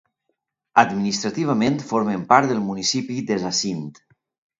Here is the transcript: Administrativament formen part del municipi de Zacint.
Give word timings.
Administrativament 0.83 1.77
formen 1.91 2.23
part 2.31 2.53
del 2.53 2.63
municipi 2.71 3.19
de 3.29 3.39
Zacint. 3.45 3.85